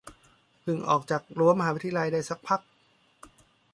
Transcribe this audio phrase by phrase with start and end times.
[0.61, 2.59] เพิ่งออกจากรั้วมหาลัยได้สักพัก